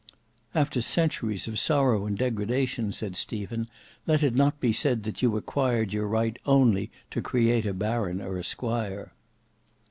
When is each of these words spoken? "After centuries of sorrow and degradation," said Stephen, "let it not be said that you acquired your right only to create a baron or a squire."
"After 0.55 0.81
centuries 0.81 1.47
of 1.47 1.59
sorrow 1.59 2.07
and 2.07 2.17
degradation," 2.17 2.91
said 2.91 3.15
Stephen, 3.15 3.67
"let 4.07 4.23
it 4.23 4.33
not 4.33 4.59
be 4.59 4.73
said 4.73 5.03
that 5.03 5.21
you 5.21 5.37
acquired 5.37 5.93
your 5.93 6.07
right 6.07 6.39
only 6.43 6.89
to 7.11 7.21
create 7.21 7.67
a 7.67 7.73
baron 7.75 8.19
or 8.19 8.39
a 8.39 8.43
squire." 8.43 9.13